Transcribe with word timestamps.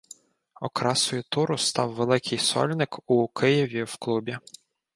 Окрасою 0.61 1.23
туру 1.29 1.57
став 1.57 1.93
великий 1.93 2.37
сольник 2.37 2.99
у 3.09 3.27
Києві 3.27 3.83
в 3.83 3.95
клубі. 3.95 4.37